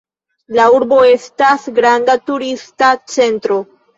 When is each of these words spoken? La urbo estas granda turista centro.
La 0.59 0.63
urbo 0.77 1.01
estas 1.09 1.69
granda 1.79 2.17
turista 2.31 2.91
centro. 3.19 3.61